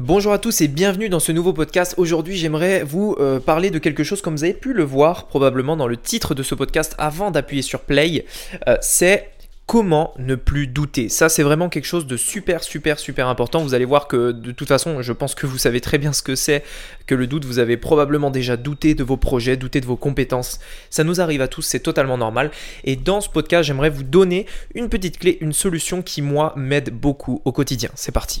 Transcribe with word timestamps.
Bonjour 0.00 0.32
à 0.32 0.38
tous 0.38 0.62
et 0.62 0.68
bienvenue 0.68 1.10
dans 1.10 1.20
ce 1.20 1.30
nouveau 1.30 1.52
podcast. 1.52 1.92
Aujourd'hui, 1.98 2.34
j'aimerais 2.34 2.82
vous 2.84 3.16
euh, 3.20 3.38
parler 3.38 3.68
de 3.68 3.78
quelque 3.78 4.02
chose 4.02 4.22
comme 4.22 4.34
vous 4.34 4.44
avez 4.44 4.54
pu 4.54 4.72
le 4.72 4.82
voir 4.82 5.26
probablement 5.26 5.76
dans 5.76 5.86
le 5.86 5.98
titre 5.98 6.34
de 6.34 6.42
ce 6.42 6.54
podcast 6.54 6.94
avant 6.96 7.30
d'appuyer 7.30 7.60
sur 7.60 7.80
play. 7.80 8.24
Euh, 8.66 8.78
c'est 8.80 9.28
comment 9.66 10.14
ne 10.16 10.36
plus 10.36 10.66
douter. 10.66 11.10
Ça, 11.10 11.28
c'est 11.28 11.42
vraiment 11.42 11.68
quelque 11.68 11.84
chose 11.84 12.06
de 12.06 12.16
super, 12.16 12.62
super, 12.62 12.98
super 12.98 13.28
important. 13.28 13.62
Vous 13.62 13.74
allez 13.74 13.84
voir 13.84 14.08
que 14.08 14.32
de 14.32 14.52
toute 14.52 14.68
façon, 14.68 15.02
je 15.02 15.12
pense 15.12 15.34
que 15.34 15.46
vous 15.46 15.58
savez 15.58 15.82
très 15.82 15.98
bien 15.98 16.14
ce 16.14 16.22
que 16.22 16.34
c'est 16.34 16.64
que 17.06 17.14
le 17.14 17.26
doute. 17.26 17.44
Vous 17.44 17.58
avez 17.58 17.76
probablement 17.76 18.30
déjà 18.30 18.56
douté 18.56 18.94
de 18.94 19.04
vos 19.04 19.18
projets, 19.18 19.58
douté 19.58 19.82
de 19.82 19.86
vos 19.86 19.96
compétences. 19.96 20.60
Ça 20.88 21.04
nous 21.04 21.20
arrive 21.20 21.42
à 21.42 21.48
tous, 21.48 21.60
c'est 21.60 21.80
totalement 21.80 22.16
normal. 22.16 22.52
Et 22.84 22.96
dans 22.96 23.20
ce 23.20 23.28
podcast, 23.28 23.64
j'aimerais 23.64 23.90
vous 23.90 24.04
donner 24.04 24.46
une 24.74 24.88
petite 24.88 25.18
clé, 25.18 25.36
une 25.42 25.52
solution 25.52 26.00
qui, 26.00 26.22
moi, 26.22 26.54
m'aide 26.56 26.88
beaucoup 26.88 27.42
au 27.44 27.52
quotidien. 27.52 27.90
C'est 27.96 28.12
parti. 28.12 28.40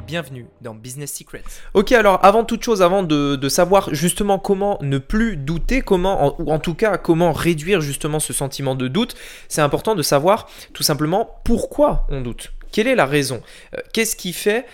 bienvenue 0.00 0.46
dans 0.60 0.74
Business 0.74 1.12
Secrets. 1.12 1.42
Ok, 1.74 1.92
alors 1.92 2.24
avant 2.24 2.44
toute 2.44 2.62
chose, 2.62 2.82
avant 2.82 3.02
de, 3.02 3.48
savoir 3.48 3.94
justement 3.94 4.38
comment 4.38 4.78
ne 4.82 4.98
plus 4.98 5.36
douter, 5.36 5.80
comment, 5.80 6.40
ou 6.40 6.52
en 6.52 6.58
tout 6.58 6.74
cas 6.74 6.98
comment 6.98 7.32
réduire 7.32 7.80
justement 7.80 8.20
ce 8.20 8.32
sentiment 8.32 8.74
de 8.74 8.88
doute, 8.88 9.14
c'est 9.48 9.60
important 9.60 9.94
de 9.94 10.02
savoir 10.02 10.48
tout 10.72 10.82
simplement 10.82 11.40
pourquoi 11.44 12.06
on 12.10 12.20
doute. 12.20 12.52
Quelle 12.72 12.86
est 12.86 12.94
la 12.94 13.06
raison? 13.06 13.40
Euh, 13.74 13.80
Qu'est-ce 13.92 14.16
qui 14.16 14.32
fait 14.32 14.66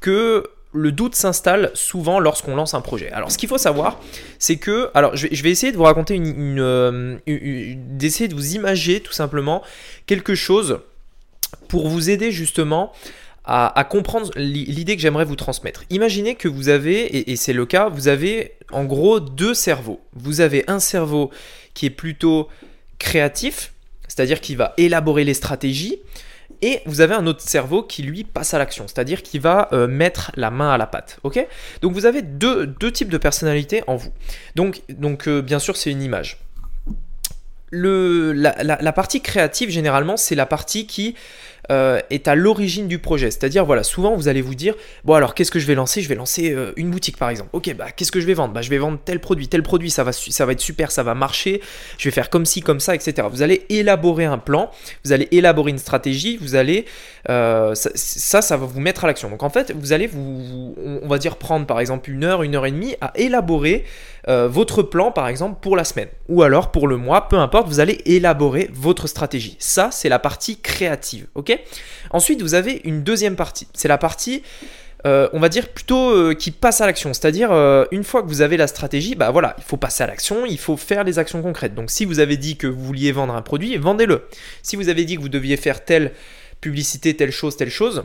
que 0.00 0.44
le 0.72 0.92
doute 0.92 1.14
s'installe 1.14 1.70
souvent 1.74 2.18
lorsqu'on 2.20 2.54
lance 2.54 2.74
un 2.74 2.80
projet? 2.80 3.10
Alors, 3.10 3.30
ce 3.30 3.38
qu'il 3.38 3.48
faut 3.48 3.58
savoir, 3.58 4.00
c'est 4.38 4.56
que, 4.56 4.90
alors, 4.94 5.16
je 5.16 5.42
vais, 5.42 5.50
essayer 5.50 5.72
de 5.72 5.76
vous 5.76 5.82
raconter 5.82 6.14
une, 6.14 6.60
euh, 6.60 7.18
d'essayer 7.26 8.28
de 8.28 8.34
vous 8.34 8.54
imager 8.54 9.00
tout 9.00 9.12
simplement 9.12 9.62
quelque 10.06 10.34
chose 10.34 10.80
pour 11.68 11.88
vous 11.88 12.10
aider 12.10 12.30
justement 12.30 12.92
à, 13.44 13.84
comprendre 13.88 14.30
l'idée 14.36 14.94
que 14.94 15.02
j'aimerais 15.02 15.24
vous 15.24 15.36
transmettre. 15.36 15.84
Imaginez 15.90 16.36
que 16.36 16.48
vous 16.48 16.68
avez, 16.68 17.30
et 17.30 17.36
c'est 17.36 17.52
le 17.52 17.66
cas, 17.66 17.88
vous 17.88 18.08
avez 18.08 18.52
en 18.70 18.84
gros 18.84 19.20
deux 19.20 19.54
cerveaux. 19.54 20.00
Vous 20.14 20.40
avez 20.40 20.64
un 20.68 20.78
cerveau 20.78 21.30
qui 21.74 21.86
est 21.86 21.90
plutôt 21.90 22.48
créatif, 22.98 23.72
c'est-à-dire 24.06 24.40
qui 24.40 24.54
va 24.54 24.74
élaborer 24.76 25.24
les 25.24 25.34
stratégies, 25.34 25.98
et 26.60 26.80
vous 26.86 27.00
avez 27.00 27.14
un 27.14 27.26
autre 27.26 27.40
cerveau 27.40 27.82
qui 27.82 28.02
lui 28.02 28.24
passe 28.24 28.54
à 28.54 28.58
l'action, 28.58 28.86
c'est-à-dire 28.86 29.22
qui 29.22 29.38
va 29.38 29.68
euh, 29.72 29.88
mettre 29.88 30.30
la 30.36 30.50
main 30.50 30.70
à 30.70 30.78
la 30.78 30.86
pâte. 30.86 31.18
Ok? 31.24 31.44
Donc 31.80 31.92
vous 31.92 32.06
avez 32.06 32.22
deux, 32.22 32.66
deux, 32.66 32.92
types 32.92 33.08
de 33.08 33.18
personnalités 33.18 33.82
en 33.88 33.96
vous. 33.96 34.12
Donc, 34.54 34.82
donc 34.88 35.26
euh, 35.26 35.42
bien 35.42 35.58
sûr, 35.58 35.76
c'est 35.76 35.90
une 35.90 36.02
image. 36.02 36.38
Le, 37.70 38.32
la, 38.32 38.92
partie 38.92 39.22
créative, 39.22 39.70
généralement, 39.70 40.18
c'est 40.18 40.34
la 40.34 40.44
partie 40.44 40.86
qui 40.86 41.16
euh, 41.70 42.00
est 42.10 42.26
à 42.26 42.34
l'origine 42.34 42.88
du 42.88 42.98
projet. 42.98 43.30
C'est-à-dire, 43.30 43.64
voilà, 43.64 43.84
souvent 43.84 44.16
vous 44.16 44.26
allez 44.26 44.42
vous 44.42 44.56
dire, 44.56 44.74
bon 45.04 45.14
alors 45.14 45.34
qu'est-ce 45.34 45.52
que 45.52 45.60
je 45.60 45.66
vais 45.66 45.76
lancer? 45.76 46.02
Je 46.02 46.08
vais 46.08 46.16
lancer 46.16 46.50
euh, 46.50 46.72
une 46.76 46.90
boutique 46.90 47.16
par 47.16 47.30
exemple. 47.30 47.50
Ok, 47.52 47.72
bah 47.76 47.92
qu'est-ce 47.92 48.10
que 48.10 48.20
je 48.20 48.26
vais 48.26 48.34
vendre? 48.34 48.52
Bah 48.52 48.62
je 48.62 48.70
vais 48.70 48.78
vendre 48.78 48.98
tel 49.04 49.20
produit, 49.20 49.46
tel 49.46 49.62
produit, 49.62 49.90
ça 49.90 50.02
va, 50.02 50.12
ça 50.12 50.44
va 50.44 50.52
être 50.52 50.60
super, 50.60 50.90
ça 50.90 51.04
va 51.04 51.14
marcher, 51.14 51.60
je 51.98 52.08
vais 52.08 52.12
faire 52.12 52.30
comme 52.30 52.46
ci, 52.46 52.62
comme 52.62 52.80
ça, 52.80 52.96
etc. 52.96 53.28
Vous 53.30 53.42
allez 53.42 53.64
élaborer 53.68 54.24
un 54.24 54.38
plan, 54.38 54.70
vous 55.04 55.12
allez 55.12 55.28
élaborer 55.30 55.70
une 55.70 55.78
stratégie, 55.78 56.36
vous 56.36 56.56
allez... 56.56 56.84
Euh, 57.28 57.76
ça, 57.76 58.42
ça, 58.42 58.56
va 58.56 58.66
vous 58.66 58.80
mettre 58.80 59.04
à 59.04 59.06
l'action. 59.06 59.30
Donc 59.30 59.44
en 59.44 59.50
fait, 59.50 59.72
vous 59.72 59.92
allez 59.92 60.08
vous, 60.08 60.74
on 61.02 61.06
va 61.06 61.18
dire 61.18 61.36
prendre 61.36 61.66
par 61.66 61.78
exemple 61.78 62.10
une 62.10 62.24
heure, 62.24 62.42
une 62.42 62.56
heure 62.56 62.66
et 62.66 62.72
demie 62.72 62.96
à 63.00 63.12
élaborer 63.14 63.84
votre 64.28 64.82
plan 64.82 65.10
par 65.10 65.26
exemple 65.26 65.58
pour 65.60 65.76
la 65.76 65.82
semaine 65.82 66.08
ou 66.28 66.42
alors 66.42 66.70
pour 66.70 66.88
le 66.88 66.96
mois, 66.96 67.28
peu 67.28 67.36
importe, 67.36 67.68
vous 67.68 67.80
allez 67.80 68.00
élaborer 68.06 68.70
votre 68.72 69.06
stratégie. 69.06 69.56
Ça, 69.58 69.90
c'est 69.90 70.08
la 70.08 70.18
partie 70.18 70.60
créative, 70.60 71.26
ok? 71.34 71.51
Ensuite, 72.10 72.42
vous 72.42 72.54
avez 72.54 72.80
une 72.84 73.02
deuxième 73.02 73.36
partie. 73.36 73.66
C'est 73.74 73.88
la 73.88 73.98
partie, 73.98 74.42
euh, 75.06 75.28
on 75.32 75.40
va 75.40 75.48
dire 75.48 75.68
plutôt 75.68 76.10
euh, 76.10 76.34
qui 76.34 76.50
passe 76.50 76.80
à 76.80 76.86
l'action. 76.86 77.12
C'est-à-dire, 77.12 77.50
euh, 77.52 77.84
une 77.90 78.04
fois 78.04 78.22
que 78.22 78.28
vous 78.28 78.40
avez 78.40 78.56
la 78.56 78.66
stratégie, 78.66 79.14
bah 79.14 79.30
voilà, 79.30 79.54
il 79.58 79.64
faut 79.64 79.76
passer 79.76 80.04
à 80.04 80.06
l'action, 80.06 80.46
il 80.46 80.58
faut 80.58 80.76
faire 80.76 81.04
les 81.04 81.18
actions 81.18 81.42
concrètes. 81.42 81.74
Donc, 81.74 81.90
si 81.90 82.04
vous 82.04 82.20
avez 82.20 82.36
dit 82.36 82.56
que 82.56 82.66
vous 82.66 82.84
vouliez 82.84 83.12
vendre 83.12 83.34
un 83.34 83.42
produit, 83.42 83.76
vendez-le. 83.76 84.28
Si 84.62 84.76
vous 84.76 84.88
avez 84.88 85.04
dit 85.04 85.16
que 85.16 85.20
vous 85.20 85.28
deviez 85.28 85.56
faire 85.56 85.84
telle 85.84 86.12
publicité, 86.60 87.16
telle 87.16 87.32
chose, 87.32 87.56
telle 87.56 87.70
chose, 87.70 88.04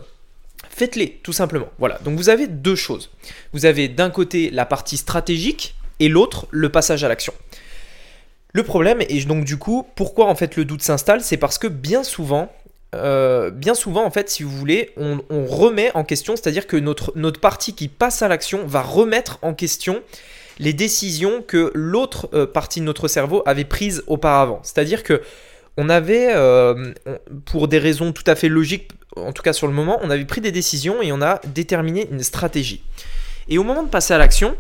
faites-les, 0.70 1.20
tout 1.24 1.34
simplement. 1.34 1.68
Voilà, 1.78 2.00
donc 2.04 2.18
vous 2.18 2.30
avez 2.30 2.48
deux 2.48 2.76
choses. 2.76 3.12
Vous 3.54 3.66
avez 3.66 3.88
d'un 3.88 4.10
côté 4.10 4.50
la 4.50 4.66
partie 4.66 4.98
stratégique 4.98 5.76
et 6.00 6.10
l'autre 6.10 6.48
le 6.52 6.70
passage 6.70 7.04
à 7.04 7.08
l'action. 7.08 7.34
Le 8.54 8.64
problème, 8.64 9.00
et 9.08 9.24
donc 9.26 9.44
du 9.44 9.58
coup, 9.58 9.86
pourquoi 9.96 10.28
en 10.28 10.36
fait 10.36 10.56
le 10.56 10.66
doute 10.66 10.82
s'installe, 10.82 11.22
c'est 11.22 11.38
parce 11.38 11.58
que 11.60 11.68
bien 11.68 12.04
souvent, 12.04 12.52
euh, 12.96 13.52
bien 13.52 13.76
souvent, 13.76 14.06
en 14.06 14.12
fait, 14.12 14.30
si 14.30 14.44
vous 14.44 14.52
voulez, 14.52 14.92
on, 14.98 15.20
remet 15.46 15.92
en 15.94 16.04
question, 16.04 16.36
c'est-à-dire 16.36 16.68
que 16.68 16.78
notre, 16.78 17.12
notre 17.16 17.40
partie 17.40 17.74
qui 17.74 17.88
passe 17.88 18.22
à 18.22 18.28
l'action 18.28 18.66
va 18.66 18.82
remettre 18.82 19.40
en 19.42 19.54
question 19.54 20.02
les 20.60 20.74
décisions 20.74 21.42
que 21.42 21.72
l'autre 21.74 22.30
euh, 22.34 22.46
partie 22.46 22.80
de 22.80 22.86
notre 22.86 23.08
cerveau 23.08 23.44
avait 23.46 23.66
prises 23.66 24.04
auparavant. 24.08 24.60
C'est-à-dire 24.64 25.04
que 25.04 25.22
on 25.80 25.90
avait, 25.90 26.34
euh, 26.34 26.94
pour 27.46 27.68
des 27.68 27.78
raisons 27.78 28.12
tout 28.12 28.24
à 28.26 28.36
fait 28.36 28.50
logiques, 28.50 28.90
en 29.16 29.32
tout 29.32 29.44
cas 29.44 29.54
sur 29.54 29.68
le 29.68 29.74
moment, 29.74 30.00
on 30.02 30.10
avait 30.10 30.26
pris 30.26 30.42
des 30.42 30.52
décisions 30.52 31.02
et 31.04 31.12
on 31.12 31.22
a 31.22 31.40
déterminé 31.54 32.08
une 32.10 32.24
stratégie. 32.24 32.84
Et 33.48 33.60
au 33.60 33.64
moment 33.64 33.84
de 33.84 33.90
passer 33.90 34.14
à 34.14 34.18
l'action, 34.18 34.56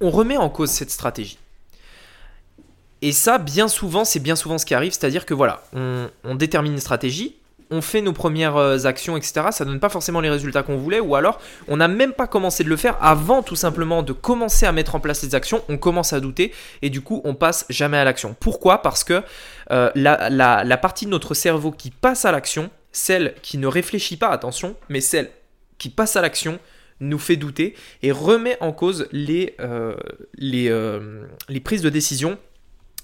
on 0.00 0.10
remet 0.10 0.36
en 0.36 0.48
cause 0.48 0.70
cette 0.70 0.90
stratégie. 0.90 1.38
Et 3.02 3.10
ça, 3.10 3.38
bien 3.38 3.66
souvent, 3.66 4.04
c'est 4.04 4.20
bien 4.20 4.36
souvent 4.36 4.58
ce 4.58 4.64
qui 4.64 4.74
arrive, 4.74 4.92
c'est-à-dire 4.92 5.26
que 5.26 5.34
voilà, 5.34 5.64
on, 5.74 6.34
détermine 6.36 6.72
une 6.72 6.78
stratégie, 6.78 7.34
on 7.68 7.82
fait 7.82 8.00
nos 8.00 8.12
premières 8.12 8.56
euh, 8.56 8.84
actions, 8.84 9.16
etc. 9.16 9.46
Ça 9.50 9.64
donne 9.64 9.80
pas 9.80 9.88
forcément 9.88 10.20
les 10.20 10.30
résultats 10.30 10.62
qu'on 10.62 10.76
voulait, 10.76 11.00
ou 11.00 11.16
alors 11.16 11.40
on 11.66 11.78
n'a 11.78 11.88
même 11.88 12.12
pas 12.12 12.28
commencé 12.28 12.62
de 12.62 12.68
le 12.68 12.76
faire 12.76 12.96
avant 13.02 13.42
tout 13.42 13.56
simplement 13.56 14.04
de 14.04 14.12
commencer 14.12 14.66
à 14.66 14.72
mettre 14.72 14.94
en 14.94 15.00
place 15.00 15.24
les 15.24 15.34
actions, 15.34 15.64
on 15.68 15.78
commence 15.78 16.12
à 16.12 16.20
douter 16.20 16.52
et 16.80 16.90
du 16.90 17.00
coup 17.00 17.20
on 17.24 17.34
passe 17.34 17.66
jamais 17.70 17.96
à 17.96 18.04
l'action. 18.04 18.36
Pourquoi? 18.38 18.82
Parce 18.82 19.02
que 19.02 19.22
euh, 19.72 19.90
la, 19.96 20.76
partie 20.76 21.06
de 21.06 21.10
notre 21.10 21.34
cerveau 21.34 21.72
qui 21.72 21.90
passe 21.90 22.24
à 22.24 22.30
l'action, 22.30 22.70
celle 22.92 23.34
qui 23.42 23.58
ne 23.58 23.66
réfléchit 23.66 24.16
pas, 24.16 24.28
attention, 24.28 24.76
mais 24.88 25.00
celle 25.00 25.30
qui 25.78 25.88
passe 25.88 26.14
à 26.14 26.22
l'action, 26.22 26.60
nous 27.00 27.18
fait 27.18 27.34
douter 27.34 27.74
et 28.04 28.12
remet 28.12 28.56
en 28.60 28.70
cause 28.70 29.08
les, 29.10 29.56
euh, 29.58 29.96
les, 30.36 30.70
les 31.48 31.60
prises 31.60 31.82
de 31.82 31.90
décision 31.90 32.38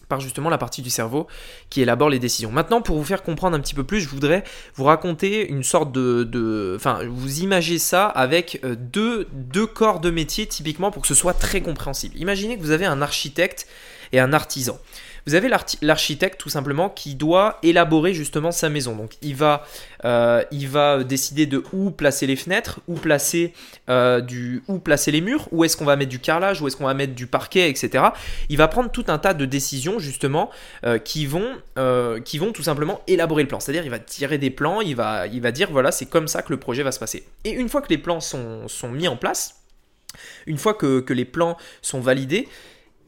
par 0.09 0.21
justement 0.21 0.51
la 0.51 0.59
partie 0.59 0.83
du 0.83 0.91
cerveau 0.91 1.27
qui 1.71 1.83
élabore 1.83 2.09
les 2.09 2.19
décisions. 2.19 2.51
Maintenant, 2.51 2.81
pour 2.81 2.97
vous 2.97 3.05
faire 3.05 3.23
comprendre 3.23 3.57
un 3.57 3.61
petit 3.61 3.75
peu 3.75 3.85
plus, 3.85 4.01
je 4.01 4.09
voudrais 4.09 4.45
vous 4.75 4.85
raconter 4.85 5.49
une 5.49 5.63
sorte 5.63 5.93
de... 5.93 6.75
Enfin, 6.77 7.01
vous 7.09 7.41
imagez 7.41 7.79
ça 7.79 8.07
avec 8.07 8.61
euh, 8.65 8.75
deux 8.79 9.67
corps 9.67 10.01
de 10.01 10.11
métier 10.11 10.47
typiquement 10.47 10.91
pour 10.91 11.03
que 11.03 11.09
ce 11.09 11.15
soit 11.15 11.35
très 11.35 11.61
compréhensible. 11.61 12.17
Imaginez 12.17 12.57
que 12.57 12.63
vous 12.63 12.71
avez 12.71 12.87
un 12.87 13.03
architecte 13.03 13.67
et 14.13 14.21
un 14.21 14.33
artisan. 14.33 14.79
Vous 15.29 15.35
avez 15.35 15.51
l'architecte 15.83 16.41
tout 16.41 16.49
simplement 16.49 16.89
qui 16.89 17.15
doit 17.15 17.59
élaborer 17.63 18.15
justement 18.15 18.51
sa 18.51 18.71
maison. 18.71 18.97
Donc 18.97 19.13
il 19.21 19.37
va, 19.37 19.67
euh, 20.07 20.43
il 20.51 20.69
va 20.69 21.05
décider 21.05 21.45
de 21.45 21.63
où 21.75 21.91
placer 21.91 22.27
les 22.27 22.35
fenêtres, 22.35 22.81
où 22.89 22.95
placer, 22.95 23.53
euh, 23.91 24.23
du, 24.23 24.63
où 24.69 24.79
placer 24.79 25.11
les 25.11 25.21
murs, 25.21 25.47
où 25.53 25.65
est-ce 25.65 25.77
qu'on 25.77 25.85
va 25.85 25.97
mettre 25.97 26.09
du 26.09 26.19
carrelage, 26.19 26.63
où 26.63 26.67
est-ce 26.67 26.79
qu'on 26.79 26.87
va 26.87 26.95
mettre 26.95 27.15
du 27.15 27.27
parquet, 27.27 27.69
etc. 27.69 28.05
Il 28.49 28.57
va 28.57 28.69
prendre 28.69 28.91
tout 28.91 29.05
un 29.09 29.19
tas 29.19 29.35
de 29.35 29.45
décisions 29.45 29.99
justement 29.99 30.49
euh, 30.87 30.97
qui, 30.97 31.27
vont, 31.27 31.57
qui 32.25 32.39
vont 32.39 32.53
tout 32.53 32.63
simplement 32.63 33.03
élaborer 33.07 33.43
le 33.43 33.49
plan. 33.49 33.61
C'est-à-dire 33.61 33.85
il 33.85 33.91
va 33.91 33.99
tirer 33.99 34.39
des 34.39 34.49
plans, 34.49 34.81
il 34.81 34.97
va, 34.97 35.27
il 35.27 35.43
va 35.43 35.53
dire 35.53 35.71
voilà 35.71 35.93
c'est 35.93 36.07
comme 36.07 36.27
ça 36.27 36.41
que 36.41 36.55
le 36.55 36.59
projet 36.59 36.83
va 36.83 36.91
se 36.91 36.99
passer. 36.99 37.27
Et 37.45 37.51
une 37.51 37.69
fois 37.69 37.83
que 37.83 37.91
les 37.91 37.99
plans 37.99 38.21
sont, 38.21 38.67
mis 38.91 39.09
en 39.09 39.19
place, 39.19 39.57
une 40.47 40.57
fois 40.57 40.73
que 40.73 41.05
les 41.13 41.27
plans 41.27 41.59
sont 41.83 42.01
validés, 42.01 42.49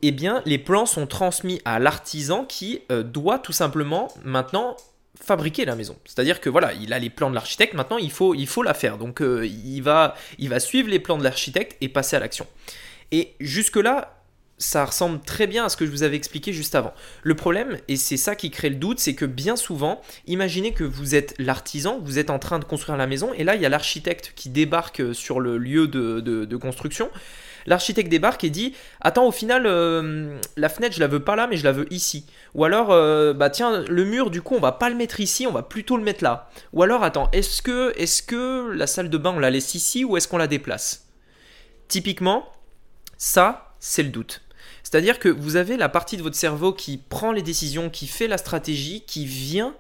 eh 0.03 0.13
bien, 0.13 0.43
les 0.47 0.59
plans 0.59 0.87
sont 0.87 1.07
transmis 1.07 1.61
à 1.65 1.79
l'artisan 1.79 2.45
qui 2.45 2.81
euh, 2.91 3.03
doit 3.03 3.39
tout 3.39 3.53
simplement 3.53 4.09
maintenant 4.25 4.77
fabriquer 5.21 5.65
la 5.65 5.77
maison. 5.77 5.97
C'est-à-dire 6.05 6.41
que 6.41 6.49
voilà, 6.49 6.73
il 6.73 6.93
a 6.93 6.99
les 6.99 7.11
plans 7.11 7.29
de 7.29 7.35
l'architecte, 7.35 7.75
maintenant 7.75 7.99
il 7.99 8.11
faut, 8.11 8.35
la 8.63 8.75
faire. 8.75 8.97
Donc 8.97 9.21
euh, 9.21 9.47
il, 9.47 9.81
va, 9.83 10.15
il 10.39 10.49
va 10.49 10.61
suivre 10.61 10.89
les 10.89 10.99
plans 10.99 11.19
de 11.19 11.25
l'architecte 11.25 11.77
et 11.81 11.89
passer 11.89 12.17
à 12.17 12.21
l'action. 12.21 12.47
Et 13.13 13.35
jusque-là, 13.41 14.17
ça 14.57 14.85
ressemble 14.85 15.21
très 15.21 15.47
bien 15.47 15.65
à 15.65 15.69
ce 15.69 15.77
que 15.77 15.87
je 15.87 15.91
vous 15.91 16.03
avais 16.03 16.17
expliqué 16.17 16.53
juste 16.53 16.75
avant. 16.75 16.93
Le 17.23 17.35
problème, 17.35 17.79
et 17.89 17.97
c'est 17.97 18.19
ça 18.19 18.37
qui 18.37 18.51
crée 18.51 18.69
le 18.69 18.77
doute, 18.77 19.01
c'est 19.01 19.15
que 19.15 19.25
bien 19.25 19.57
souvent, 19.57 20.01
imaginez 20.27 20.73
que 20.73 20.85
vous 20.85 21.15
êtes 21.15 21.35
l'artisan, 21.39 21.99
vous 22.03 22.19
êtes 22.19 22.31
en 22.31 22.39
train 22.39 22.59
de 22.59 22.65
construire 22.65 22.99
la 22.99 23.07
maison, 23.07 23.33
et 23.35 23.45
là 23.45 23.57
il 23.57 23.63
y 23.63 23.67
a 23.67 23.71
l'architecte 23.71 24.33
qui 24.37 24.51
débarque 24.51 25.15
sur 25.15 25.41
le 25.41 25.57
lieu 25.57 25.89
de 25.89 26.57
construction. 26.57 27.11
L'architecte 27.67 28.09
débarque 28.09 28.45
et 28.45 28.51
dit 28.51 28.75
Attends, 29.01 29.27
au 29.27 29.33
final, 29.33 29.65
euh, 29.67 30.39
la 30.57 30.69
fenêtre, 30.69 30.95
je 30.95 31.01
la 31.01 31.07
veux 31.07 31.21
pas 31.21 31.37
là, 31.37 31.47
mais 31.47 31.57
je 31.57 31.65
la 31.65 31.73
veux 31.73 31.93
ici. 31.93 32.27
Ou 32.55 32.65
alors, 32.65 32.91
euh, 32.91 33.33
bah 33.33 33.51
tiens, 33.51 33.83
le 33.89 34.05
mur, 34.05 34.31
du 34.31 34.43
coup, 34.43 34.55
on 34.55 34.61
va 34.61 34.73
pas 34.73 34.91
le 34.91 34.97
mettre 34.97 35.21
ici, 35.21 35.47
on 35.47 35.53
va 35.53 35.63
plutôt 35.63 35.97
le 35.97 36.03
mettre 36.03 36.25
là. 36.25 36.51
Ou 36.73 36.83
alors, 36.83 37.03
attends, 37.03 37.29
est-ce 37.33 37.63
que, 37.63 37.93
est 37.97 38.27
que 38.27 38.71
la 38.71 38.87
salle 38.87 39.11
de 39.11 39.19
bain, 39.19 39.33
on 39.37 39.39
la 39.39 39.51
laisse 39.51 39.75
ici 39.75 40.05
ou 40.05 40.17
est-ce 40.17 40.29
qu'on 40.29 40.39
la 40.39 40.47
déplace? 40.47 41.09
Typiquement, 41.89 42.47
ça, 43.17 43.75
c'est 43.81 44.03
le 44.03 44.11
doute. 44.11 44.43
C'est-à-dire 44.83 45.19
que 45.19 45.29
vous 45.29 45.57
avez 45.57 45.77
la 45.77 45.89
partie 45.89 46.17
de 46.17 46.23
votre 46.23 46.37
cerveau 46.37 46.73
qui 46.73 46.99
prend 46.99 47.33
les 47.33 47.43
décisions, 47.43 47.91
qui 47.91 48.07
fait 48.07 48.29
la 48.29 48.39
stratégie, 48.39 49.03
qui 49.07 49.27
vient 49.27 49.75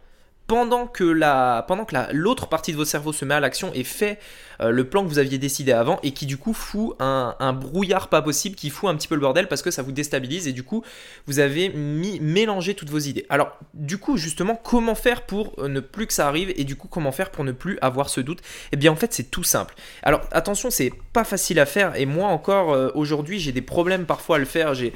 pendant 0.50 0.88
que 0.88 1.04
la 1.04 1.64
pendant 1.68 1.84
que 1.84 1.94
l'autre 2.10 2.48
partie 2.48 2.72
de 2.72 2.76
votre 2.76 2.90
cerveau 2.90 3.12
se 3.12 3.24
met 3.24 3.34
à 3.34 3.40
l'action 3.40 3.70
et 3.72 3.84
fait 3.84 4.18
euh, 4.60 4.72
le 4.72 4.82
plan 4.82 5.04
que 5.04 5.08
vous 5.08 5.20
aviez 5.20 5.38
décidé 5.38 5.70
avant 5.70 6.00
et 6.02 6.10
qui 6.10 6.26
du 6.26 6.38
coup 6.38 6.54
fout 6.54 6.96
un, 6.98 7.52
brouillard 7.52 8.08
pas 8.08 8.20
possible, 8.20 8.56
qui 8.56 8.68
fout 8.68 8.90
un 8.90 8.96
petit 8.96 9.06
peu 9.06 9.14
le 9.14 9.20
bordel 9.20 9.46
parce 9.46 9.62
que 9.62 9.70
ça 9.70 9.82
vous 9.82 9.92
déstabilise 9.92 10.48
et 10.48 10.52
du 10.52 10.64
coup 10.64 10.82
vous 11.26 11.38
avez 11.38 11.68
mis, 11.68 12.18
mélangé 12.18 12.74
toutes 12.74 12.90
vos 12.90 12.98
idées. 12.98 13.26
Alors 13.28 13.56
du 13.74 13.98
coup 13.98 14.16
justement 14.16 14.56
comment 14.56 14.96
faire 14.96 15.22
pour 15.22 15.54
euh, 15.58 15.68
ne 15.68 15.78
plus 15.78 16.08
que 16.08 16.12
ça 16.12 16.26
arrive 16.26 16.52
et 16.56 16.64
du 16.64 16.74
coup 16.74 16.88
comment 16.88 17.12
faire 17.12 17.30
pour 17.30 17.44
ne 17.44 17.52
plus 17.52 17.78
avoir 17.80 18.08
ce 18.08 18.20
doute? 18.20 18.40
Eh 18.72 18.76
bien 18.76 18.90
en 18.90 18.96
fait 18.96 19.12
c'est 19.12 19.30
tout 19.30 19.44
simple. 19.44 19.76
Alors 20.02 20.22
attention 20.32 20.68
c'est 20.70 20.90
pas 21.12 21.22
facile 21.22 21.60
à 21.60 21.66
faire 21.66 21.94
et 21.94 22.06
moi 22.06 22.26
encore 22.26 22.72
euh, 22.72 22.90
aujourd'hui 22.96 23.38
j'ai 23.38 23.52
des 23.52 23.62
problèmes 23.62 24.04
parfois 24.04 24.34
à 24.34 24.38
le 24.40 24.46
faire, 24.46 24.74
j'ai 24.74 24.92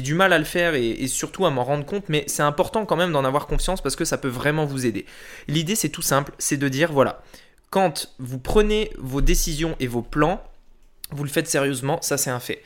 du 0.00 0.14
mal 0.14 0.32
à 0.32 0.38
le 0.38 0.44
faire 0.44 0.74
et, 0.74 0.90
et 0.90 1.06
surtout 1.06 1.46
à 1.46 1.50
m'en 1.50 1.62
rendre 1.62 1.86
compte 1.86 2.08
mais 2.08 2.24
c'est 2.26 2.42
important 2.42 2.84
quand 2.86 2.96
même 2.96 3.12
d'en 3.12 3.24
avoir 3.24 3.46
confiance 3.46 3.80
parce 3.80 3.94
que 3.94 4.04
ça 4.04 4.18
peut 4.18 4.26
vraiment 4.26 4.64
vous 4.64 4.84
aider. 4.84 4.95
L'idée 5.48 5.74
c'est 5.74 5.90
tout 5.90 6.02
simple, 6.02 6.32
c'est 6.38 6.56
de 6.56 6.68
dire 6.68 6.92
voilà 6.92 7.22
quand 7.70 8.14
vous 8.18 8.38
prenez 8.38 8.90
vos 8.96 9.20
décisions 9.20 9.76
et 9.80 9.86
vos 9.86 10.02
plans, 10.02 10.42
vous 11.10 11.24
le 11.24 11.30
faites 11.30 11.48
sérieusement, 11.48 12.00
ça 12.00 12.16
c'est 12.16 12.30
un 12.30 12.40
fait. 12.40 12.62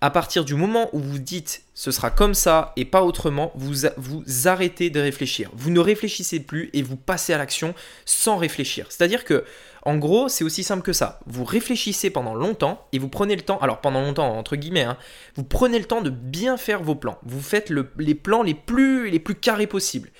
À 0.00 0.10
partir 0.10 0.44
du 0.44 0.54
moment 0.54 0.90
où 0.92 1.00
vous 1.00 1.18
dites 1.18 1.64
ce 1.72 1.90
sera 1.90 2.10
comme 2.10 2.34
ça 2.34 2.72
et 2.76 2.84
pas 2.84 3.02
autrement, 3.02 3.52
vous, 3.54 3.88
vous 3.96 4.24
arrêtez 4.48 4.90
de 4.90 5.00
réfléchir. 5.00 5.50
Vous 5.54 5.70
ne 5.70 5.80
réfléchissez 5.80 6.40
plus 6.40 6.70
et 6.72 6.82
vous 6.82 6.96
passez 6.96 7.32
à 7.32 7.38
l'action 7.38 7.74
sans 8.04 8.36
réfléchir. 8.36 8.86
C'est-à-dire 8.90 9.24
que, 9.24 9.44
en 9.82 9.96
gros, 9.96 10.28
c'est 10.28 10.44
aussi 10.44 10.62
simple 10.62 10.82
que 10.82 10.92
ça. 10.92 11.20
Vous 11.26 11.44
réfléchissez 11.44 12.10
pendant 12.10 12.34
longtemps 12.34 12.86
et 12.92 12.98
vous 12.98 13.08
prenez 13.08 13.34
le 13.34 13.42
temps, 13.42 13.58
alors 13.58 13.80
pendant 13.80 14.02
longtemps 14.02 14.36
entre 14.36 14.56
guillemets, 14.56 14.84
hein, 14.84 14.96
vous 15.36 15.44
prenez 15.44 15.78
le 15.78 15.84
temps 15.84 16.02
de 16.02 16.10
bien 16.10 16.56
faire 16.56 16.82
vos 16.82 16.94
plans. 16.94 17.18
Vous 17.24 17.40
faites 17.40 17.72
les 17.98 18.14
plans 18.14 18.42
les 18.42 18.54
plus, 18.54 19.10
les 19.10 19.20
plus 19.20 19.34
carrés 19.34 19.66
possibles 19.66 20.10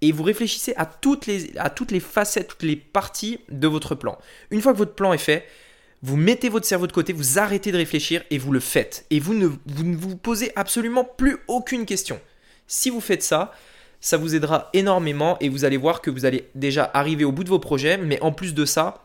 et 0.00 0.12
vous 0.12 0.22
réfléchissez 0.22 0.74
à 0.76 0.86
toutes, 0.86 1.26
les, 1.26 1.40
facettes, 2.00 2.48
toutes 2.48 2.62
les 2.62 2.76
parties 2.76 3.40
de 3.48 3.66
votre 3.68 3.94
plan. 3.94 4.18
Une 4.50 4.60
fois 4.60 4.72
que 4.72 4.78
votre 4.78 4.94
plan 4.94 5.12
est 5.12 5.18
fait, 5.18 5.46
vous 6.02 6.16
mettez 6.16 6.48
votre 6.48 6.66
cerveau 6.66 6.86
de 6.86 6.92
côté, 6.92 7.12
vous 7.12 7.38
arrêtez 7.38 7.72
de 7.72 7.76
réfléchir 7.78 8.22
et 8.30 8.38
vous 8.38 8.52
le 8.52 8.60
faites. 8.60 9.06
Et 9.10 9.20
vous, 9.20 9.32
ne 9.34 9.46
vous 9.46 10.16
posez 10.16 10.52
absolument 10.56 11.04
plus 11.04 11.38
aucune 11.48 11.86
question. 11.86 12.20
Si 12.66 12.90
vous 12.90 13.00
faites 13.00 13.22
ça, 13.22 13.52
ça 14.00 14.18
vous 14.18 14.34
aidera 14.34 14.68
énormément 14.74 15.38
et 15.40 15.48
vous 15.48 15.64
allez 15.64 15.78
voir 15.78 16.02
que 16.02 16.10
vous 16.10 16.26
allez 16.26 16.50
déjà 16.54 16.90
arriver 16.92 17.24
au 17.24 17.32
bout 17.32 17.44
de 17.44 17.48
vos 17.48 17.58
projets, 17.58 17.96
mais 17.96 18.20
en 18.20 18.32
plus 18.32 18.52
de 18.52 18.66
ça, 18.66 19.03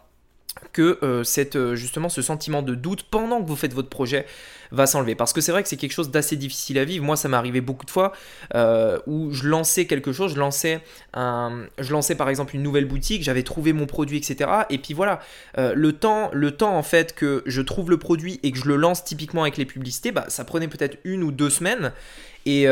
que 0.79 0.97
euh, 1.03 1.23
euh, 1.55 1.75
justement 1.75 2.07
ce 2.07 2.21
sentiment 2.21 2.61
de 2.61 2.73
doute 2.73 3.03
pendant 3.03 3.43
que 3.43 3.47
vous 3.47 3.57
faites 3.57 3.73
votre 3.73 3.89
projet 3.89 4.25
va 4.71 4.85
s'enlever. 4.85 5.13
Parce 5.13 5.33
que 5.33 5.41
c'est 5.41 5.51
vrai 5.51 5.61
que 5.61 5.67
c'est 5.67 5.75
quelque 5.75 5.91
chose 5.91 6.09
d'assez 6.09 6.37
difficile 6.37 6.79
à 6.79 6.85
vivre. 6.85 7.03
Moi, 7.03 7.17
ça 7.17 7.27
m'est 7.27 7.35
arrivé 7.35 7.59
beaucoup 7.59 7.85
de 7.85 7.91
fois 7.91 8.13
euh, 8.55 8.97
où 9.05 9.33
je 9.33 9.45
lançais 9.45 9.87
quelque 9.87 10.13
chose, 10.13 10.35
je 10.35 10.39
lançais, 10.39 10.79
un, 11.13 11.65
je 11.79 11.91
lançais 11.91 12.15
par 12.15 12.29
exemple 12.29 12.55
une 12.55 12.63
nouvelle 12.63 12.85
boutique, 12.85 13.23
j'avais 13.23 13.43
trouvé 13.43 13.73
mon 13.73 13.87
produit, 13.87 14.17
etc. 14.17 14.49
Et 14.69 14.77
puis 14.77 14.93
voilà, 14.93 15.19
le, 15.57 15.91
temps, 15.91 16.29
le 16.31 16.51
temps 16.51 16.77
en 16.77 16.83
fait 16.83 17.13
que 17.13 17.43
je 17.45 17.61
trouve 17.61 17.89
le 17.89 17.97
produit 17.97 18.39
et 18.43 18.53
que 18.53 18.57
je 18.57 18.65
le 18.65 18.77
lance 18.77 19.03
typiquement 19.03 19.41
avec 19.41 19.57
les 19.57 19.65
publicités, 19.65 20.13
bah, 20.13 20.25
ça 20.29 20.45
prenait 20.45 20.69
peut-être 20.69 20.97
une 21.03 21.23
ou 21.23 21.31
deux 21.31 21.49
semaines. 21.49 21.91
Et, 22.45 22.65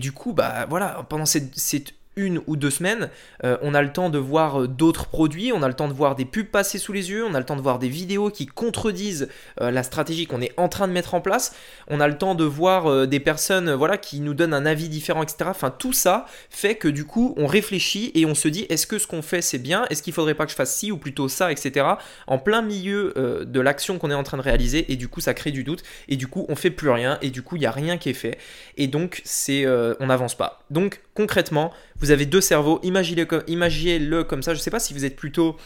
du 0.00 0.12
coup, 0.12 0.32
bah 0.32 0.66
voilà, 0.68 1.06
pendant 1.08 1.26
cette 1.26 1.94
une 2.16 2.40
ou 2.46 2.56
deux 2.56 2.70
semaines, 2.70 3.08
euh, 3.44 3.56
on 3.62 3.74
a 3.74 3.82
le 3.82 3.92
temps 3.92 4.10
de 4.10 4.18
voir 4.18 4.62
euh, 4.62 4.68
d'autres 4.68 5.06
produits, 5.06 5.52
on 5.52 5.62
a 5.62 5.68
le 5.68 5.74
temps 5.74 5.88
de 5.88 5.94
voir 5.94 6.14
des 6.14 6.24
pubs 6.24 6.46
passer 6.46 6.78
sous 6.78 6.92
les 6.92 7.10
yeux, 7.10 7.24
on 7.24 7.34
a 7.34 7.38
le 7.38 7.44
temps 7.44 7.56
de 7.56 7.62
voir 7.62 7.78
des 7.78 7.88
vidéos 7.88 8.30
qui 8.30 8.46
contredisent 8.46 9.28
euh, 9.60 9.70
la 9.70 9.82
stratégie 9.82 10.26
qu'on 10.26 10.42
est 10.42 10.52
en 10.58 10.68
train 10.68 10.88
de 10.88 10.92
mettre 10.92 11.14
en 11.14 11.20
place, 11.20 11.54
on 11.88 12.00
a 12.00 12.08
le 12.08 12.18
temps 12.18 12.34
de 12.34 12.44
voir 12.44 13.06
des 13.06 13.20
personnes 13.20 13.72
voilà, 13.72 13.96
qui 13.96 14.20
nous 14.20 14.34
donnent 14.34 14.54
un 14.54 14.66
avis 14.66 14.88
différent, 14.88 15.22
etc. 15.22 15.44
Enfin, 15.46 15.70
tout 15.70 15.92
ça 15.92 16.26
fait 16.50 16.74
que 16.74 16.88
du 16.88 17.04
coup, 17.04 17.34
on 17.36 17.46
réfléchit 17.46 18.12
et 18.14 18.26
on 18.26 18.34
se 18.34 18.48
dit 18.48 18.66
est-ce 18.68 18.86
que 18.86 18.98
ce 18.98 19.06
qu'on 19.06 19.22
fait 19.22 19.42
c'est 19.42 19.58
bien? 19.58 19.86
Est-ce 19.90 20.02
qu'il 20.02 20.12
faudrait 20.12 20.34
pas 20.34 20.44
que 20.44 20.50
je 20.50 20.56
fasse 20.56 20.74
ci 20.74 20.92
ou 20.92 20.98
plutôt 20.98 21.28
ça, 21.28 21.50
etc. 21.50 21.86
En 22.26 22.38
plein 22.38 22.62
milieu 22.62 23.14
de 23.16 23.60
l'action 23.60 23.98
qu'on 23.98 24.10
est 24.10 24.14
en 24.14 24.22
train 24.22 24.36
de 24.36 24.42
réaliser 24.42 24.90
et 24.92 24.96
du 24.96 25.08
coup, 25.08 25.20
ça 25.20 25.34
crée 25.34 25.50
du 25.50 25.64
doute 25.64 25.82
et 26.08 26.16
du 26.16 26.26
coup, 26.26 26.46
on 26.48 26.56
fait 26.56 26.70
plus 26.70 26.90
rien 26.90 27.18
et 27.22 27.30
du 27.30 27.42
coup, 27.42 27.56
il 27.56 27.60
n'y 27.60 27.66
a 27.66 27.72
rien 27.72 27.98
qui 27.98 28.10
est 28.10 28.14
fait 28.14 28.38
et 28.76 28.86
donc, 28.86 29.22
c'est 29.24 29.66
on 29.66 30.06
n'avance 30.06 30.36
pas. 30.36 30.62
Donc, 30.70 31.00
concrètement, 31.14 31.72
vous 31.98 32.10
avez 32.10 32.26
deux 32.26 32.40
cerveaux, 32.40 32.80
imaginez-le 32.82 34.24
comme 34.24 34.42
ça. 34.42 34.54
Je 34.54 34.58
ne 34.58 34.62
sais 34.62 34.70
pas 34.70 34.80
si 34.80 34.94
vous 34.94 35.04
êtes 35.04 35.16
plutôt 35.16 35.56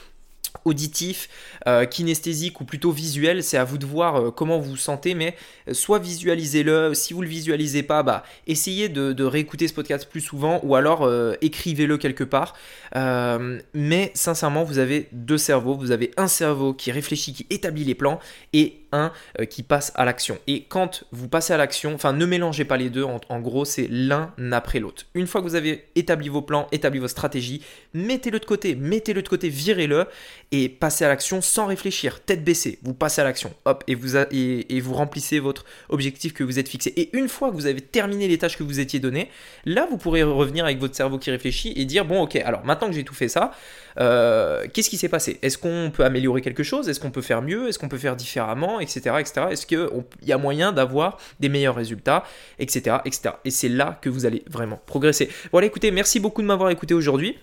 auditif, 0.64 1.28
euh, 1.66 1.84
kinesthésique 1.84 2.60
ou 2.60 2.64
plutôt 2.64 2.90
visuel, 2.90 3.42
c'est 3.42 3.56
à 3.56 3.64
vous 3.64 3.78
de 3.78 3.86
voir 3.86 4.16
euh, 4.16 4.30
comment 4.30 4.58
vous 4.58 4.70
vous 4.70 4.76
sentez, 4.76 5.14
mais 5.14 5.34
euh, 5.68 5.74
soit 5.74 5.98
visualisez-le, 5.98 6.94
si 6.94 7.12
vous 7.12 7.20
ne 7.20 7.26
le 7.26 7.30
visualisez 7.30 7.82
pas, 7.82 8.02
bah, 8.02 8.24
essayez 8.46 8.88
de, 8.88 9.24
réécouter 9.24 9.68
ce 9.68 9.74
podcast 9.74 10.08
plus 10.08 10.20
souvent 10.20 10.60
ou 10.62 10.76
alors 10.76 11.10
écrivez-le 11.40 11.98
quelque 11.98 12.22
part. 12.22 12.54
mais 12.94 14.12
sincèrement, 14.14 14.62
vous 14.62 14.78
avez 14.78 15.08
deux 15.12 15.38
cerveaux, 15.38 15.74
vous 15.74 15.90
avez 15.90 16.12
un 16.16 16.28
cerveau 16.28 16.72
qui 16.72 16.92
réfléchit, 16.92 17.32
qui 17.32 17.46
établit 17.50 17.84
les 17.84 17.94
plans 17.94 18.20
et 18.52 18.85
un 18.96 19.12
qui 19.46 19.62
passe 19.62 19.92
à 19.94 20.04
l'action. 20.04 20.38
Et 20.46 20.64
quand 20.64 21.04
vous 21.12 21.28
passez 21.28 21.52
à 21.52 21.56
l'action, 21.56 21.94
enfin 21.94 22.12
ne 22.12 22.26
mélangez 22.26 22.64
pas 22.64 22.76
les 22.76 22.90
deux, 22.90 23.04
en, 23.04 23.40
gros 23.40 23.64
c'est 23.64 23.88
l'un 23.90 24.32
après 24.52 24.80
l'autre. 24.80 25.04
Une 25.14 25.26
fois 25.26 25.40
que 25.40 25.46
vous 25.46 25.54
avez 25.54 25.84
établi 25.94 26.28
vos 26.28 26.42
plans, 26.42 26.66
établi 26.72 26.98
vos 26.98 27.08
stratégies, 27.08 27.62
mettez-le 27.94 28.40
de 28.40 28.44
côté, 28.44 28.74
mettez-le 28.74 29.22
de 29.22 29.28
côté, 29.28 29.48
virez-le 29.48 30.06
et 30.52 30.68
passez 30.68 31.04
à 31.04 31.08
l'action 31.08 31.40
sans 31.40 31.66
réfléchir, 31.66 32.20
tête 32.20 32.44
baissée, 32.44 32.78
vous 32.82 32.94
passez 32.94 33.20
à 33.20 33.24
l'action, 33.24 33.52
hop, 33.64 33.84
et 33.86 33.94
vous, 33.94 34.16
et, 34.16 34.80
vous 34.80 34.94
remplissez 34.94 35.38
votre 35.38 35.64
objectif 35.88 36.32
que 36.32 36.44
vous 36.44 36.58
êtes 36.58 36.68
fixé. 36.68 36.92
Et 36.96 37.16
une 37.16 37.28
fois 37.28 37.50
que 37.50 37.54
vous 37.54 37.66
avez 37.66 37.80
terminé 37.80 38.28
les 38.28 38.38
tâches 38.38 38.56
que 38.56 38.62
vous 38.62 38.80
étiez 38.80 39.00
données, 39.00 39.30
là 39.64 39.86
vous 39.90 39.96
pourrez 39.96 40.22
revenir 40.22 40.64
avec 40.64 40.78
votre 40.78 40.94
cerveau 40.94 41.18
qui 41.18 41.30
réfléchit 41.30 41.72
et 41.76 41.84
dire 41.84 42.04
bon 42.04 42.22
ok, 42.22 42.36
alors 42.36 42.64
maintenant 42.64 42.88
que 42.88 42.94
j'ai 42.94 43.04
tout 43.04 43.14
fait 43.14 43.28
ça, 43.28 43.52
euh, 43.98 44.66
qu'est-ce 44.72 44.90
qui 44.90 44.98
s'est 44.98 45.08
passé? 45.08 45.38
Est-ce 45.42 45.58
qu'on 45.58 45.90
peut 45.92 46.04
améliorer 46.04 46.42
quelque 46.42 46.62
chose? 46.62 46.88
Est-ce 46.88 47.00
qu'on 47.00 47.10
peut 47.10 47.22
faire 47.22 47.42
mieux? 47.42 47.68
Est-ce 47.68 47.78
qu'on 47.78 47.88
peut 47.88 47.98
faire 47.98 48.16
différemment? 48.16 48.80
Etc. 48.86 49.16
etc. 49.18 49.46
Est-ce 49.50 49.66
qu'il 49.66 49.88
y 50.24 50.32
a 50.32 50.38
moyen 50.38 50.72
d'avoir 50.72 51.18
des 51.40 51.48
meilleurs 51.48 51.74
résultats 51.74 52.24
Etc. 52.58 52.96
etc. 53.04 53.34
Et 53.44 53.50
c'est 53.50 53.68
là 53.68 53.98
que 54.00 54.08
vous 54.08 54.26
allez 54.26 54.42
vraiment 54.48 54.80
progresser. 54.86 55.28
Voilà, 55.52 55.66
écoutez, 55.66 55.90
merci 55.90 56.20
beaucoup 56.20 56.42
de 56.42 56.46
m'avoir 56.46 56.70
écouté 56.70 56.94
aujourd'hui. 56.94 57.36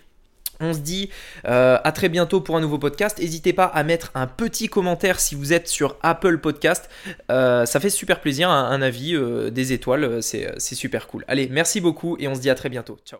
On 0.59 0.73
se 0.73 0.79
dit 0.79 1.09
euh, 1.45 1.77
à 1.83 1.91
très 1.91 2.09
bientôt 2.09 2.39
pour 2.39 2.55
un 2.55 2.61
nouveau 2.61 2.77
podcast. 2.77 3.19
N'hésitez 3.19 3.53
pas 3.53 3.65
à 3.65 3.83
mettre 3.83 4.11
un 4.15 4.27
petit 4.27 4.67
commentaire 4.67 5.19
si 5.19 5.35
vous 5.35 5.51
êtes 5.51 5.67
sur 5.67 5.97
Apple 6.03 6.37
Podcast. 6.37 6.89
Euh, 7.31 7.65
ça 7.65 7.79
fait 7.79 7.89
super 7.89 8.21
plaisir, 8.21 8.49
un, 8.49 8.81
avis, 8.81 9.17
des 9.51 9.73
étoiles, 9.73 10.21
c'est 10.21 10.59
super 10.61 11.07
cool. 11.07 11.25
Allez, 11.27 11.49
merci 11.49 11.81
beaucoup 11.81 12.17
et 12.19 12.27
on 12.27 12.35
se 12.35 12.39
dit 12.39 12.49
à 12.49 12.55
très 12.55 12.69
bientôt. 12.69 12.97
Ciao. 13.03 13.11